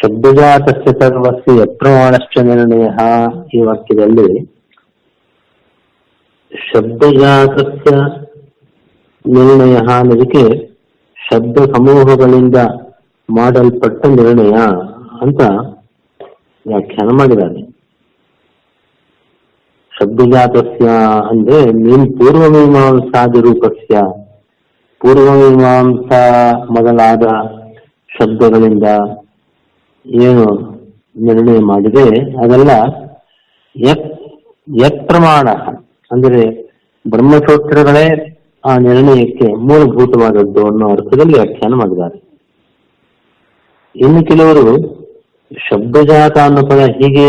ಶಬ್ದಜಾತಸ್ಯ 0.00 0.90
ಸರ್ವಸ್ಯ 1.00 1.54
ಯಪ್ರಮಾಣಶ್ಚ 1.60 2.38
ನಿರ್ಣಯ 2.38 2.86
ಈ 3.54 3.62
ವಾಕ್ಯದಲ್ಲಿ 3.62 4.28
ಶಬ್ದಜಾತಸ್ಯ 6.52 7.94
ನಿರ್ಣಯ 9.24 9.76
ಅನ್ನೋದಕ್ಕೆ 9.76 10.44
ಶಬ್ದ 11.16 11.56
ಸಮೂಹಗಳಿಂದ 11.56 12.56
ಮಾಡಲ್ಪಟ್ಟ 13.28 14.06
ನಿರ್ಣಯ 14.06 14.54
ಅಂತ 15.20 15.40
ವ್ಯಾಖ್ಯಾನ 16.66 17.08
ಮಾಡಿದ್ದಾರೆ. 17.18 17.62
ಶಬ್ದಜಾತಸ್ಯ 20.00 20.86
ಅಂದ್ರೆ 21.30 21.64
ನೀನ್ 21.64 22.18
ಪೂರ್ವಮೀಮಾಂಸಾದಿ 22.18 23.40
ರೂಪಸ್ಯ. 23.40 24.00
ಪೂರ್ವಮೀಮಾಂಸಾ 25.00 26.22
ಮೊದಲಾದ 26.70 27.26
ಶಬ್ದಗಳಿಂದ 28.10 28.84
ಏನು 30.06 30.44
ನಿರ್ಣಯ 31.26 31.60
ಮಾಡಿದೆ, 31.70 32.06
ಅದೆಲ್ಲ 32.42 32.72
ಯತ್ 34.82 35.02
ಪ್ರಮಾಣ 35.08 35.48
ಅಂದ್ರೆ 36.10 36.42
ಬ್ರಹ್ಮಸೂತ್ರಗಳೇ 37.04 38.06
ಆ 38.64 38.72
ನಿರ್ಣಯಕ್ಕೆ 38.86 39.46
ಮೂಲಭೂತವಾದದ್ದು 39.68 40.62
ಅನ್ನೋ 40.70 40.86
ಅರ್ಥದಲ್ಲಿ 40.94 41.34
ವ್ಯಾಖ್ಯಾನ 41.38 41.74
ಮಾಡಿದ್ದಾರೆ. 41.80 42.18
ಇನ್ನು 43.94 44.20
ಕೆಲವರು 44.30 44.64
ಶಬ್ದಜಾತ 45.66 46.36
ಅನ್ನೋ 46.46 46.62
ಪದ 46.70 46.82
ಹೀಗೆ 46.98 47.28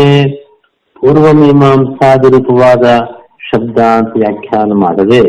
ಪೂರ್ವಮೀಮಾಂಸಾದಿ 0.96 2.28
ರೂಪವಾದ 2.34 2.84
ಶಬ್ದ 3.48 3.78
ಅಂತ 3.98 4.12
ವ್ಯಾಖ್ಯಾನ 4.22 4.72
ಮಾಡದೆ, 4.84 5.22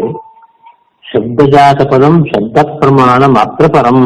ಶಬ್ದಜಾತ 1.05 1.81
ಪದಂ 1.93 2.15
ಶಬ್ದ 2.31 2.57
ಪ್ರಮಾಣ 2.79 3.23
ಮಾತ್ರ 3.37 3.65
ಪರಂ 3.75 3.99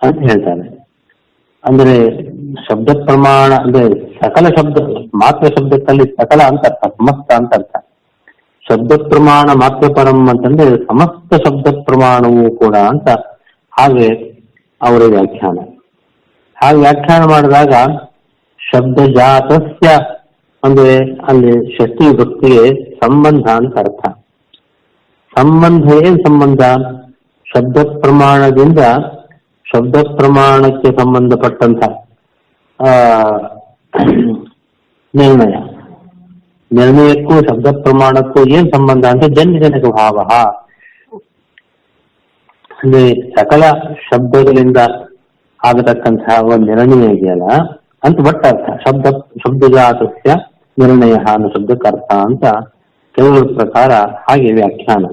ಅಂತ 0.00 0.18
ಹೇಳ್ತಾರೆ. 0.28 0.66
ಅಂದ್ರೆ 1.64 2.22
ಶಬ್ದ 2.70 2.88
ಪ್ರಮಾಣ, 3.04 3.52
ಅಂದ್ರೆ 3.52 3.88
ಸಕಲ 4.20 4.46
ಶಬ್ದ, 4.48 4.80
ಮಾತ್ರ 5.14 5.46
ಶಬ್ದಕ್ಕಲ್ಲಿ 5.46 6.02
ಸಕಲ 6.02 6.42
ಅಂತ 6.42 6.60
ಅರ್ಥ, 6.66 6.86
ಸಮಸ್ತ 6.86 7.32
ಅಂತ 7.32 7.54
ಅರ್ಥ. 7.54 7.76
ಶಬ್ದ 8.72 8.92
ಪ್ರಮಾಣ, 8.92 9.50
ಮಾತ್ರ 9.52 9.86
ಪರಂ 9.96 10.28
ಅಂತಂದ್ರೆ 10.28 10.76
ಸಮಸ್ತ 10.76 11.48
ಶಬ್ದ 11.48 11.66
ಪ್ರಮಾಣವೂ 11.84 12.56
ಕೂಡ 12.56 12.76
ಅಂತ 12.76 13.08
ಹಾಗೆ 13.78 14.32
ಅವರ 14.82 15.02
ವ್ಯಾಖ್ಯಾನ. 15.08 15.58
ಹಾಗೆ 16.62 16.78
ವ್ಯಾಖ್ಯಾನ 16.78 17.22
ಮಾಡಿದಾಗ 17.30 17.72
ಶಬ್ದ 18.58 19.00
ಜಾತಸ್ಯ 19.16 19.88
ಅಂದ್ರೆ 20.64 21.16
ಅಲ್ಲಿ 21.20 21.76
ಶಕ್ತಿ 21.76 22.16
ಭಕ್ತಿಗೆ 22.16 22.92
ಸಂಬಂಧ 22.94 23.46
ಅಂತ 23.46 23.78
ಅರ್ಥ. 23.78 24.08
ಸಂಬಂಧ 25.38 26.06
ಏನ್ 26.06 26.18
ಸಂಬಂಧ? 26.18 26.60
ಶಬ್ದ 27.44 27.76
ಪ್ರಮಾಣದಿಂದ 27.76 28.78
ಶಬ್ದ 29.72 29.96
ಪ್ರಮಾಣಕ್ಕೆ 30.16 30.88
ಸಂಬಂಧಪಟ್ಟಂತ 31.00 31.82
ನಿರ್ಣಯ. 35.14 35.54
ನಿರ್ಣಯಕ್ಕೂ 36.70 37.34
ಶಬ್ದ 37.48 37.66
ಪ್ರಮಾಣಕ್ಕೂ 37.84 38.40
ಏನ್ 38.56 38.68
ಸಂಬಂಧ 38.74 39.04
ಅಂತ 39.12 39.24
ಜನ್ಯಜನಕ 39.38 39.86
ಭಾವ. 39.98 40.18
ಅಂದ್ರೆ 42.82 43.02
ಸಕಲ 43.34 43.62
ಶಬ್ದಗಳಿಂದ 44.06 44.78
ಆಗತಕ್ಕಂತಹ 45.60 46.36
ಒಂದು 46.52 46.66
ನಿರ್ಣಯ 46.70 47.10
ಇದೆಯಲ್ಲ, 47.16 47.48
ಅಂತ 48.06 48.16
ಬಟ್ 48.28 48.46
ಅರ್ಥ. 48.50 48.68
ಶಬ್ದ, 48.84 49.06
ಶಬ್ದಜಾತಸ್ಯ 49.42 50.30
ನಿರ್ಣಯ 50.78 51.14
ಅನ್ನೋ 51.34 51.48
ಶಬ್ದಕ್ಕೆ 51.56 51.86
ಅರ್ಥ 51.92 52.10
ಅಂತ 52.28 52.44
ಕೆಲವರ 53.14 53.44
ಪ್ರಕಾರ 53.58 53.92
ಹಾಗೆ 54.26 54.50
ವ್ಯಾಖ್ಯಾನ. 54.58 55.04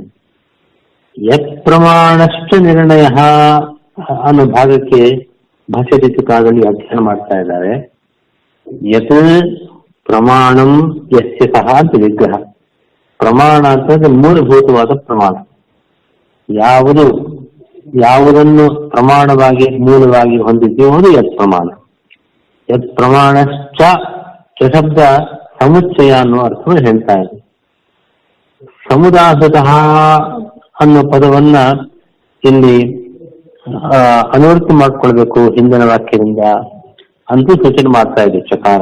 ಯತ್ 1.18 1.52
ಪ್ರಮಾಣಶ್ಚ 1.66 2.62
ನಿರ್ಣಯ. 2.70 3.06
ಅನ್ನೋ 4.08 4.46
ಭಾಗಕ್ಕೆ 4.46 5.30
ಭಾಷೆ 5.72 6.00
ಟೀಕಾದಲ್ಲಿ 6.00 6.68
ಅಧ್ಯಯನ 6.68 7.00
ಮಾಡ್ತಾ 7.00 7.40
ಇದ್ದಾರೆ. 7.40 7.94
ಯತ್ 8.84 9.08
ಪ್ರಮಾಣಂ 10.06 11.02
ಯಸ್ಯ 11.14 11.52
ಸಹ 11.52 11.80
ಅಂತ 11.80 11.92
ವಿಗ್ರಹ. 12.04 12.36
ಪ್ರಮಾಣ 13.18 13.68
ಅಂತಂದ್ರೆ 13.68 14.12
ಮೂಲಭೂತವಾದ 14.12 14.98
ಪ್ರಮಾಣ. 14.98 15.44
ಯಾವುದು, 16.50 17.06
ಯಾವುದನ್ನು 18.02 18.90
ಪ್ರಮಾಣವಾಗಿ, 18.90 19.78
ಮೂಲವಾಗಿ 19.78 20.38
ಹೊಂದಿದ್ದೀವೋ 20.38 20.98
ಅದು 20.98 21.12
ಯತ್ 21.12 21.38
ಪ್ರಮಾಣ. 21.38 21.68
ಯತ್ 22.70 22.96
ಪ್ರಮಾಣಶ್ಚ 22.96 23.82
ಚ 24.62 24.76
ಶಬ್ದ 24.76 24.98
ಸಮುಚ್ಚಯ 25.62 26.12
ಅನ್ನೋ 26.12 26.40
ಅರ್ಥವನ್ನು 26.42 26.92
ಹೇಳ್ತಾ 26.92 27.14
ಇದೆ. 27.14 27.50
ಸಮುದಾಯತಃ 28.94 29.76
ಅನ್ನೋ 30.82 31.12
ಪದವನ್ನ 31.12 31.56
ಇಲ್ಲಿ 32.44 33.09
ಆ, 33.90 33.98
ಅನುವರ್ತಿ 34.34 34.74
ಮಾಡ್ಕೊಳ್ಬೇಕು 34.74 35.42
ಹಿಂದಿನ 35.50 35.84
ವಾಕ್ಯದಿಂದ 35.86 36.44
ಅಂತೂ 37.28 37.54
ಸೂಚನೆ 37.56 37.90
ಮಾಡ್ತಾ 37.90 38.22
ಇದೆ 38.24 38.40
ಚಕಾರ 38.50 38.82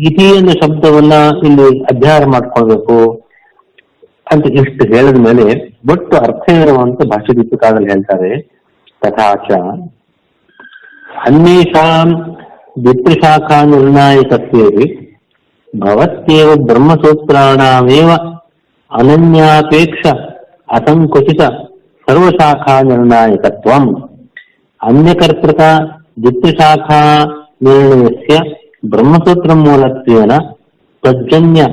ಇತಿ 0.00 0.26
ಅನ್ನೋ 0.36 0.54
ಶಬ್ದವನ್ನ 0.62 1.14
ಇಲ್ಲಿ 1.42 1.68
ಅಧ್ಯಯನ 1.84 2.24
ಮಾಡ್ಕೊಳ್ಬೇಕು 2.30 2.96
ಅಂತ 4.26 4.46
ಇಷ್ಟು 4.54 4.84
ಹೇಳಿದ 4.92 5.18
ಮೇಲೆ 5.18 5.44
ಒಟ್ಟು 5.90 6.16
ಅರ್ಥ 6.18 6.46
ಇರುವಂತ 6.56 7.02
ಭಾಷೆ 7.06 7.36
ದೀಪಿಕಾದಲ್ಲಿ 7.36 7.90
ಹೇಳ್ತಾರೆ 7.90 8.30
ತಥಾಚ. 9.02 9.48
ಅನ್ಯೇಷಾಂ 11.26 12.08
ವಿತ್ರಿಶಾಖಾ 12.76 13.58
ನಿರ್ಣಾಯಕತ್ವೇರಿ 13.64 14.86
ಭವತ್ಯೇವ 15.68 16.50
ಬ್ರಹ್ಮಸೂತ್ರಾಣಾಮೇವ 16.64 18.10
ಅನನ್ಯಾಪೇಕ್ಷ 18.90 20.04
ಅಸಂಕುಚಿತ 20.68 21.42
सर्वशाखा 22.10 22.74
निर्णायकत्व 22.86 23.70
अन्य 24.80 25.12
कर्तृका 25.20 25.68
निर्णय 27.66 28.08
से 28.22 28.38
ब्रह्मसूत्र 28.92 29.54
मूल 29.60 29.84
तज्जन्य 31.02 31.66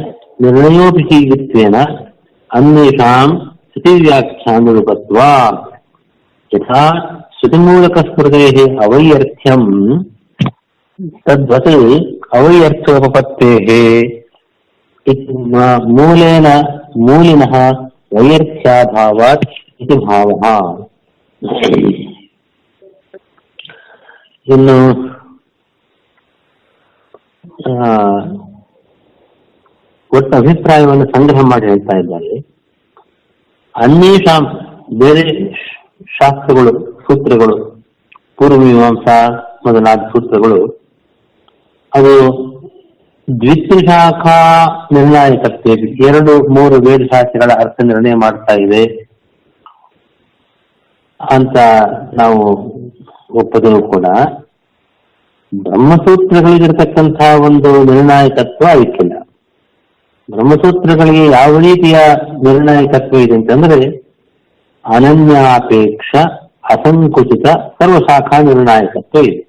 निर्णयोपशीलत्वेन 0.45 1.77
अन्येषां 2.51 3.27
श्रुतिव्याख्यानुरूपत्वात् 3.71 5.63
यथा 6.51 6.83
श्रुतिमूलकस्मृतेः 7.39 8.59
अवैयर्थ्यं 8.85 9.63
तद्वत् 11.29 11.71
मूलेन 15.97 16.47
मूलिनः 17.07 17.55
वैयर्थ्याभावात् 18.17 19.47
ವೈಯರ್ಥ್ಯಾಭಾವಾತ್ 19.79 20.79
ಭಾವ 21.41 21.83
ಇನ್ನು 24.47 24.75
ಒಟ್ಟು 30.11 30.38
ಅಭಿಪ್ರಾಯವನ್ನು 30.38 31.05
ಸಂಗ್ರಹ 31.05 31.41
ಮಾಡಿ 31.41 31.65
ಹೇಳ್ತಾ 31.67 31.97
ಇದ್ದಾರೆ. 31.97 32.38
ಅನ್ಯೇಷಾಂ 33.75 34.43
ಬೇರೆ 34.99 35.23
ಶಾಸ್ತ್ರಗಳು, 36.19 36.97
ಸೂತ್ರಗಳು, 36.99 37.57
ಪೂರ್ವಮೀಮಾಂಸಾ 38.38 39.17
ಮೊದಲಾದ 39.65 39.99
ಸೂತ್ರಗಳು, 39.99 40.59
ಅದು 41.94 42.13
ದ್ವಿತ್ರಿಶಾಖಾ 43.41 44.38
ನಿರ್ಣಾಯಕತ್ವ 44.91 45.69
ಎರಡು, 46.07 46.47
ಮೂರು 46.47 46.75
ವೇದ 46.75 47.01
ಶಾಸ್ತ್ರಗಳ 47.01 47.51
ಅರ್ಥ 47.51 47.81
ನಿರ್ಣಯ 47.83 48.13
ಮಾಡ್ತಾ 48.15 48.53
ಇದೆ. 48.53 49.06
ಅಂತ 51.19 51.57
ನಾವು 52.13 52.41
ಒಪ್ಪದರೂ 53.33 53.91
ಕೂಡ 53.91 54.05
ಬ್ರಹ್ಮಸೂತ್ರಗಳಿಗಿರ್ತಕ್ಕಂತಹ 55.53 57.41
ಒಂದು 57.45 57.94
ನಿರ್ಣಾಯಕತ್ವ 57.94 58.67
ಅದಕ್ಕಿಲ್ಲ 58.67 59.13
ಬ್ರಹ್ಮಸೂತ್ರಗಳಿಗೆ 60.29 61.25
ಯಾವ 61.31 61.57
ರೀತಿಯ 61.59 61.97
ನಿರ್ಣಾಯಕತ್ವ 62.44 63.17
ಇದೆ 63.17 63.33
ಅಂತಂದ್ರೆ 63.33 63.80
ಅನನ್ಯಾಪೇಕ್ಷ 64.86 66.12
ಅಸಂಕುಚಿತ 66.69 67.47
ಸರ್ವಶಾಖಾ 67.80 68.41
ನಿರ್ಣಾಯಕತ್ವ 68.41 69.25
ಇದೆ. 69.25 69.44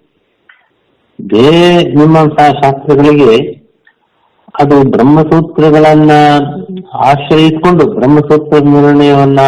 ಬೇರೆ 1.19 1.95
ನಿಮ್ಮ 1.95 2.17
ಶಾಸ್ತ್ರಗಳಿಗೆ 2.35 3.33
ಅದು 4.61 4.91
ಬ್ರಹ್ಮಸೂತ್ರಗಳನ್ನ 4.91 6.13
ಆಶ್ರಯಿಸಿಕೊಂಡು 6.95 7.87
ಬ್ರಹ್ಮಸೂತ್ರ 7.95 8.65
ನಿರ್ಣಯವನ್ನ 8.65 9.41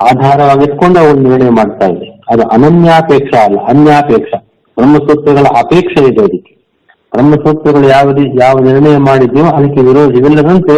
ಆಧಾರವಾಗಿಟ್ಕೊಂಡು 0.00 0.98
ಅವರು 1.00 1.18
ನಿರ್ಣಯ 1.18 1.50
ಮಾಡ್ತಾ 1.50 1.86
ಇದೆ 1.86 2.08
ಅದು 2.32 2.42
ಅನನ್ಯಾಪೇಕ್ಷ 2.48 3.32
ಅಲ್ಲ, 3.44 3.58
ಅನ್ಯಾಪೇಕ್ಷ. 3.68 4.32
ಬ್ರಹ್ಮಸೂತ್ರಗಳ 4.76 5.46
ಅಪೇಕ್ಷೆ 5.62 6.00
ಇದೆ 6.04 6.22
ಅದಕ್ಕೆ. 6.22 6.52
ಬ್ರಹ್ಮಸೂತ್ರಗಳು 7.12 7.88
ಯಾವ 7.88 8.12
ರೀತಿ 8.12 8.38
ಯಾವ 8.42 8.54
ನಿರ್ಣಯ 8.64 8.96
ಮಾಡಿದ್ಯೋ 8.96 9.44
ಅದಕ್ಕೆ 9.44 9.80
ವಿರೋಧವಿಲ್ಲದಂತೆ 9.80 10.76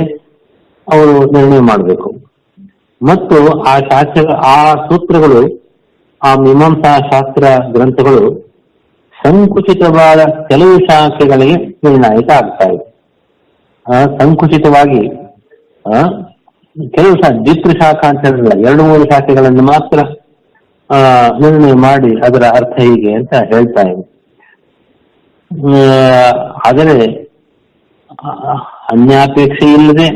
ಅವರು 0.87 1.15
ನಿರ್ಣಯ 1.32 1.61
ಮಾಡಬೇಕು. 1.61 2.11
ಮತ್ತು 3.03 3.61
ಆ 3.62 3.79
ಶಾಸ್ತ್ರ, 3.79 4.32
ಆ 4.32 4.75
ಸೂತ್ರಗಳು, 4.75 5.41
ಆ 6.23 6.35
ಮೀಮಾಂಸಾ 6.35 6.93
ಶಾಸ್ತ್ರ 7.11 7.44
ಗ್ರಂಥಗಳು 7.73 8.23
ಸಂಕುಚಿತವಾದ 9.25 10.21
ಕೆಲವು 10.49 10.79
ಶಾಖೆಗಳಿಗೆ 10.79 11.56
ನಿರ್ಣಾಯಕ 11.56 12.31
ಆಗ್ತಾ 12.31 12.67
ಇದೆ. 12.71 12.87
ಸಂಕುಚಿತವಾಗಿ 14.21 15.03
ಕೆಲವು 16.97 17.15
ಸಹ 17.23 17.31
ದ್ವಿತ್ರ 17.47 17.73
ಶಾಖ 17.81 18.01
ಅಂತ 18.11 18.23
ಹೇಳಿಲ್ಲ 18.27 18.53
ಎರಡು 18.69 18.83
ಮೂರು 18.89 19.05
ಶಾಖೆಗಳನ್ನು 19.13 19.65
ಮಾತ್ರ 19.73 19.99
ನಿರ್ಣಯ 21.43 21.75
ಮಾಡಿ 21.87 22.11
ಅದರ 22.27 22.45
ಅರ್ಥ 22.59 22.77
ಹೀಗೆ 22.89 23.11
ಅಂತ 23.19 23.33
ಹೇಳ್ತಾ 23.51 23.83
ಇದೆ 23.93 24.05
ಆದರೆ 26.69 26.95
ಅನ್ಯಾಪೇಕ್ಷೆ 28.95 29.67
ಇಲ್ಲದೆ, 29.79 30.07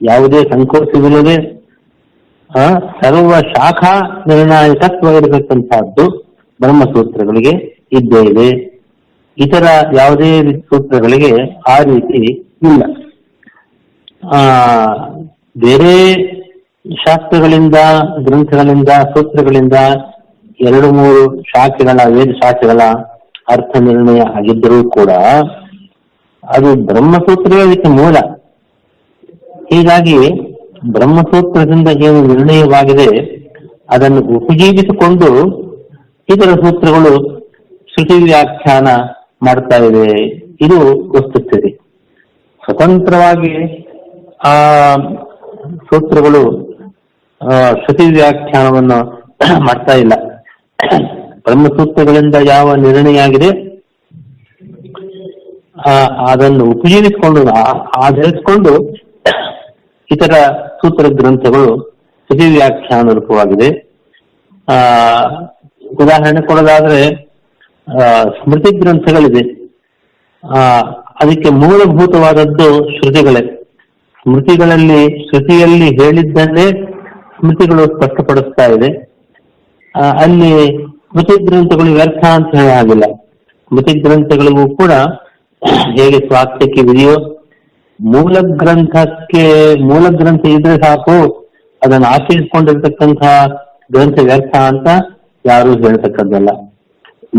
ಯಾವುದೇ 0.00 0.40
ಸಂಕೋಚವಿಲ್ಲದೆ 0.52 1.36
ಸರ್ವ 3.00 3.38
ಶಾಖಾ 3.54 3.92
ನಿರ್ಣಾಯಕತ್ವ 4.30 5.14
ಇರತಕ್ಕಂತಹದ್ದು 5.18 6.04
ಬ್ರಹ್ಮಸೂತ್ರಗಳಿಗೆ 6.60 7.52
ಇದ್ದೇ 7.98 8.20
ಇದೆ. 8.30 8.48
ಇತರ 9.38 9.64
ಯಾವುದೇ 10.00 10.30
ಸೂತ್ರಗಳಿಗೆ 10.68 11.32
ಆ 11.74 11.76
ರೀತಿ 11.90 12.20
ಇಲ್ಲ. 12.68 12.82
ಬೇರೆ 15.56 15.92
ಶಾಸ್ತ್ರಗಳಿಂದ, 17.02 17.76
ಗ್ರಂಥಗಳಿಂದ, 18.24 18.88
ಸೂತ್ರಗಳಿಂದ 19.12 19.76
ಎರಡು 20.60 20.88
ಮೂರು 20.92 21.22
ಶಾಖೆಗಳ 21.42 22.00
ವೇದ 22.06 22.32
ಶಾಖೆಗಳ 22.40 22.80
ಅರ್ಥ 23.48 23.76
ನಿರ್ಣಯ 23.80 24.20
ಆಗಿದ್ದರೂ 24.36 24.78
ಕೂಡ 24.90 25.10
ಅದು 26.42 26.70
ಬ್ರಹ್ಮಸೂತ್ರವೇ 26.86 27.62
ಅದಕ್ಕೆ 27.62 27.90
ಮೂಲ. 27.90 28.16
ಹೀಗಾಗಿ 29.72 30.18
ಬ್ರಹ್ಮಸೂತ್ರದಿಂದ 30.90 31.88
ಏನು 32.06 32.20
ನಿರ್ಣಯವಾಗಿದೆ 32.26 33.08
ಅದನ್ನು 33.90 34.20
ಉಪಜೀವಿಸಿಕೊಂಡು 34.36 35.28
ಇತರ 36.28 36.50
ಸೂತ್ರಗಳು 36.64 37.14
ಶ್ರುತಿ 37.92 38.24
ವ್ಯಾಖ್ಯಾನ 38.24 38.88
ಮಾಡ್ತಾ 39.42 39.76
ಇವೆ 39.84 40.06
ಇದು 40.66 40.78
ವಸ್ತುಸ್ಥಿತಿ. 41.16 41.70
ಸ್ವತಂತ್ರವಾಗಿ 42.62 43.54
ಆ 44.44 44.52
ಸೂತ್ರಗಳು 45.94 46.42
ಆ, 47.40 47.50
ಶ್ರುತಿ 47.72 48.04
ವ್ಯಾಖ್ಯಾನವನ್ನು 48.12 48.98
ಮಾಡ್ತಾ 49.66 49.94
ಇಲ್ಲ. 49.94 50.14
ಬ್ರಹ್ಮಸೂತ್ರಗಳಿಂದ 51.46 52.36
ಯಾವ 52.46 52.74
ನಿರ್ಣಯ 52.76 53.20
ಆಗಿದೆ 53.20 53.48
ಅದನ್ನು 56.26 56.64
ಉಪಯೋಗಿಸಿಕೊಂಡು 56.70 57.40
ಆಧರಿಸಿಕೊಂಡು 57.98 58.72
ಇತರ 60.10 60.32
ಸೂತ್ರ 60.80 61.08
ಗ್ರಂಥಗಳು 61.14 61.70
ಶ್ರುತಿ 62.30 62.46
ವ್ಯಾಖ್ಯಾನ 62.54 63.12
ರೂಪವಾಗಿದೆ. 63.12 63.68
ಆ 64.68 64.76
ಉದಾಹರಣೆ 65.98 66.40
ಕೊಡೋದಾದ್ರೆ 66.46 67.00
ಸ್ಮೃತಿ 68.38 68.70
ಗ್ರಂಥಗಳಿದೆ 68.78 69.42
ಅದಕ್ಕೆ 71.20 71.50
ಮೂಲಭೂತವಾದದ್ದು 71.60 72.68
ಶ್ರುತಿಗಳೇ. 72.94 73.42
ಸ್ಮೃತಿಗಳಲ್ಲಿ 74.26 75.00
ಶ್ರುತಿಯಲ್ಲಿ 75.26 75.88
ಹೇಳಿದ್ದನ್ನೇ 75.98 76.66
ಸ್ಮೃತಿಗಳು 77.36 77.82
ಸ್ಪಷ್ಟಪಡಿಸ್ತಾ 77.94 78.64
ಇದೆ. 78.74 78.88
ಅಲ್ಲಿ 80.22 80.52
ಸ್ಮೃತಿ 81.08 81.34
ಗ್ರಂಥಗಳು 81.44 81.90
ವ್ಯರ್ಥ 81.98 82.24
ಅಂತ 82.36 82.50
ಹೇಳಿ 82.58 82.72
ಆಗಿಲ್ಲ 82.78 83.06
ಸ್ಮೃತಿ 83.66 83.92
ಗ್ರಂಥಗಳಿಗೂ 84.04 84.64
ಕೂಡ 84.76 84.92
ಹೇಗೆ 85.98 86.18
ಸ್ವಾಸ್ಥ್ಯಕ್ಕೆ 86.28 86.80
ಇದೆಯೋ, 86.84 87.14
ಮೂಲ 88.00 88.34
ಗ್ರಂಥಕ್ಕೆ, 88.62 89.44
ಮೂಲ 89.90 90.04
ಗ್ರಂಥ 90.20 90.44
ಇದ್ರೆ 90.56 90.74
ಸಾಕು, 90.84 91.18
ಅದನ್ನು 91.82 92.08
ಆಚರಿಸಿಕೊಂಡಿರ್ತಕ್ಕಂತಹ 92.14 93.32
ಗ್ರಂಥ 93.92 94.18
ವ್ಯರ್ಥ 94.28 94.54
ಅಂತ 94.70 94.88
ಯಾರು 95.44 95.70
ಹೇಳ್ತಕ್ಕಂಥಲ್ಲ. 95.84 96.50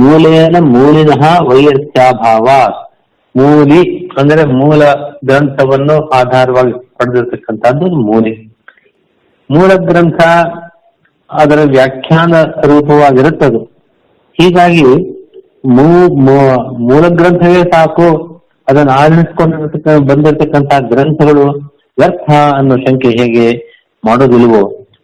ಮೂಲೇನ 0.03 0.57
ಮೂಲಿನಃ 0.75 1.23
ವೈಯರ್ಥ್ಯಾಭಾವ 1.49 2.47
ಮೂಲಿ 3.35 3.81
ಅಂದ್ರೆ 4.19 4.43
ಮೂಲ 4.59 4.81
ಗ್ರಂಥವನ್ನು 5.29 5.95
ಆಧಾರವಾಗಿ 6.19 6.73
ಪಡೆದಿರ್ತಕ್ಕಂಥದ್ದು 6.97 7.87
ಮೂಲೆ. 8.07 8.33
ಮೂಲ 9.49 9.71
ಗ್ರಂಥ 9.89 10.21
ಅದರ 11.29 11.59
ವ್ಯಾಖ್ಯಾನ 11.73 12.33
ರೂಪವಾಗಿರುತ್ತದೆ. 12.71 13.61
ಹೀಗಾಗಿ 14.39 14.87
ಮೂಲ 16.87 17.03
ಗ್ರಂಥವೇ 17.19 17.61
ಸಾಕು, 17.73 18.07
ಅದನ್ನು 18.67 18.93
ಆಧರಿಸಿಕೊಂಡಿರತಕ್ಕ 19.01 19.87
ಬಂದಿರತಕ್ಕಂತಹ 20.09 20.79
ಗ್ರಂಥಗಳು 20.91 21.45
ವ್ಯರ್ಥ 21.99 22.29
ಅನ್ನೋ 22.57 22.75
ಶಂಕೆ 22.85 23.09
ಹೇಗೆ 23.19 23.45
ಮಾಡೋದಿಲ್ವೋ 24.03 24.61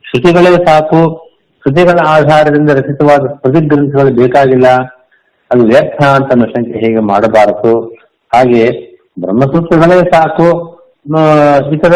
ಶ್ರುತಿಗಳೇ 0.07 0.51
ಸಾಕು, 0.67 1.01
ಶ್ರುತಿಗಳ 1.63 1.97
ಆಧಾರದಿಂದ 2.15 2.69
ರಚಿತವಾದ 2.79 3.23
ಪ್ರತಿ 3.41 3.59
ಗ್ರಂಥಗಳು 3.71 4.13
ಬೇಕಾಗಿಲ್ಲ, 4.21 4.67
ಅದು 5.51 5.63
ವ್ಯರ್ಥ 5.71 6.01
ಅಂತ 6.17 6.29
ಅನ್ನೋ 6.35 6.47
ಶಂಕೆ 6.53 6.77
ಹೇಗೆ 6.83 7.01
ಮಾಡಬಾರದು? 7.11 7.73
ಹಾಗೆ 8.31 8.63
ಬ್ರಹ್ಮಸೂತ್ರಗಳೇ 9.21 9.99
ಸಾಕು. 10.11 10.47
ಇತರ 11.71 11.95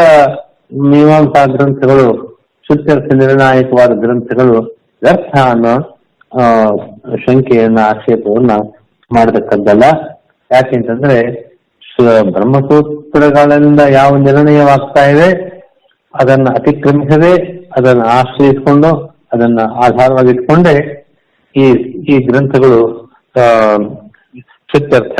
ಮೀಮಾಂಸಾ 0.83 1.45
ಗ್ರಂಥಗಳು 1.45 2.07
ಶುತ್ಯರ್ಥ 2.69 3.13
ನಿರ್ಣಾಯಕವಾದ 3.13 3.93
ಗ್ರಂಥಗಳು 3.99 4.55
ವ್ಯರ್ಥ 5.01 5.37
ಅನ್ನೋ 5.49 5.73
ಶಂಕೆಯನ್ನ 7.17 7.79
ಆಕ್ಷೇಪವನ್ನ 7.85 8.51
ಮಾಡತಕ್ಕದ್ದಲ್ಲ. 9.11 9.85
ಯಾಕೆಂತಂದ್ರೆ 10.51 11.17
ಬ್ರಹ್ಮಸೂತ್ರಗಳಿಂದ 12.31 13.79
ಯಾವ 13.91 14.15
ನಿರ್ಣಯವಾಗ್ತಾ 14.17 15.03
ಇದೆ 15.05 15.27
ಅದನ್ನ 16.13 16.47
ಅತಿಕ್ರಮಿಸದೆ 16.49 17.31
ಅದನ್ನ 17.77 18.01
ಆಶ್ರಯಿಸಿಕೊಂಡು 18.09 18.89
ಅದನ್ನ 19.33 19.59
ಆಧಾರವಾಗಿಟ್ಕೊಂಡೆ 19.83 20.75
ಈ 21.55 21.65
ಈ 22.07 22.25
ಗ್ರಂಥಗಳು 22.25 22.79
ಆ, 23.35 23.45
ಶುದ್ಧರ್ಥ 24.69 25.19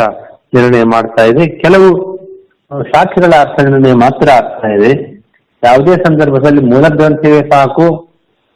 ನಿರ್ಣಯ 0.58 0.84
ಮಾಡ್ತಾ 0.94 1.24
ಇದೆ. 1.32 1.44
ಕೆಲವು 1.62 1.88
ಸಾಕ್ಷಿಗಳ 2.94 3.34
ಅರ್ಥ 3.42 3.58
ನಿರ್ಣಯ 3.66 3.94
ಮಾತ್ರ 4.04 4.28
ಆಗ್ತಾ 4.38 4.70
ಇದೆ. 4.78 4.92
ಯಾವುದೇ 5.64 5.94
ಸಂದರ್ಭದಲ್ಲಿ 6.08 6.62
ಮೂಲ 6.72 6.86
ಗ್ರಂಥವೇ 6.96 7.42
ಸಾಕು. 7.52 7.88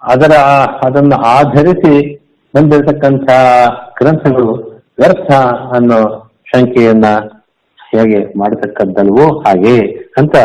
ಅದರ 0.01 0.33
ಅದನ್ನು 0.87 1.17
ಆಧರಿಸಿ 1.35 1.93
ಬಂದಿರತಕ್ಕಂತಹ 2.53 3.41
ಗ್ರಂಥಗಳು 3.99 4.53
ವ್ಯರ್ಥ 4.99 5.31
ಅನ್ನೋ 5.77 5.99
ಶಂಕೆಯನ್ನ 6.51 7.07
ಹೇಗೆ 7.79 8.19
ಮಾಡತಕ್ಕದ್ದಲ್ವೋ 8.39 9.25
ಹಾಗೆ. 9.45 9.77
ಅಂತ 10.19 10.35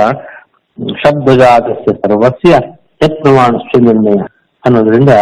ಶಬ್ದಜಾತಸ್ಯ 1.02 1.92
ಸರ್ವಸ್ಯ 2.02 2.52
ಯತ್ 3.02 3.18
ಪ್ರಮಾಣಸ್ಯ 3.22 3.80
ನಿರ್ಣಯ 3.86 4.18
ಅನ್ನೋದ್ರಿಂದ 4.64 5.12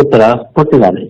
ಉತ್ತರ 0.00 0.22
ಕೊಟ್ಟಿದ್ದಾರೆ. 0.56 1.02